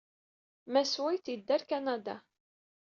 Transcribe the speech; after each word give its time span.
Mass 0.73 0.93
White 1.03 1.29
yedda 1.31 1.53
ɣer 1.53 1.63
Kanada. 1.69 2.15